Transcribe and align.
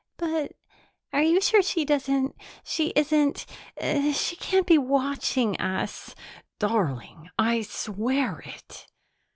"But 0.17 0.53
are 1.13 1.21
you 1.21 1.39
sure 1.39 1.61
she 1.61 1.85
doesn't 1.85 2.35
she 2.63 2.87
isn't 2.95 3.45
she 4.15 4.35
can't 4.37 4.65
be 4.65 4.79
watching 4.79 5.61
us?" 5.61 6.15
"Darling, 6.57 7.29
I 7.37 7.61
swear 7.61 8.39
it!" 8.43 8.87